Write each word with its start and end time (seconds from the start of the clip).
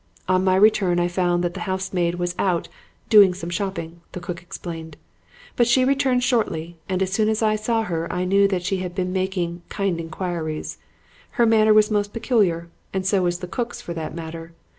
"On 0.27 0.43
my 0.43 0.55
return 0.55 0.99
I 0.99 1.07
found 1.07 1.43
that 1.43 1.53
the 1.53 1.59
housemaid 1.69 2.15
was 2.15 2.33
out, 2.39 2.67
'doing 3.11 3.35
some 3.35 3.51
shopping,' 3.51 4.01
the 4.13 4.19
cook 4.19 4.41
explained. 4.41 4.97
But 5.55 5.67
she 5.67 5.85
returned 5.85 6.23
shortly, 6.23 6.79
and 6.89 7.03
as 7.03 7.11
soon 7.13 7.29
as 7.29 7.43
I 7.43 7.55
saw 7.55 7.83
her 7.83 8.11
I 8.11 8.25
knew 8.25 8.47
that 8.47 8.63
she 8.63 8.77
had 8.77 8.95
been 8.95 9.13
making 9.13 9.61
'kind 9.69 9.99
inquiries.' 9.99 10.79
Her 11.37 11.45
manner 11.45 11.71
was 11.71 11.91
most 11.91 12.13
peculiar, 12.13 12.67
and 12.91 13.05
so 13.05 13.21
was 13.21 13.41
the 13.41 13.47
cook's 13.47 13.79
for 13.79 13.93
that 13.93 14.15
matter. 14.15 14.53